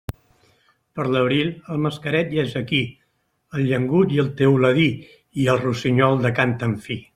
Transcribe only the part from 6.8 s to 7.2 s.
fi.